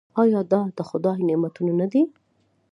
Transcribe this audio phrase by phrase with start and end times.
[0.21, 2.01] آیا دا د خدای نعمتونه نه دي؟